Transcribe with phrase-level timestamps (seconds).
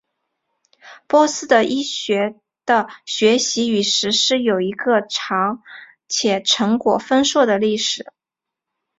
[1.05, 2.33] 波斯的医学
[2.65, 5.61] 的学习与实施有一个长
[6.07, 8.11] 且成果丰硕的历史。